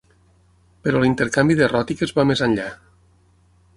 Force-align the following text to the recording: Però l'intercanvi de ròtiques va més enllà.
Però 0.87 1.03
l'intercanvi 1.03 1.57
de 1.61 1.67
ròtiques 1.73 2.17
va 2.21 2.29
més 2.31 2.45
enllà. 2.47 2.67